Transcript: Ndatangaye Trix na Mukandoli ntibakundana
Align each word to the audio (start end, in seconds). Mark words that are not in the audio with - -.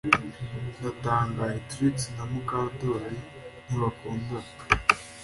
Ndatangaye 0.77 1.57
Trix 1.69 1.95
na 2.15 2.23
Mukandoli 2.31 3.17
ntibakundana 3.65 4.51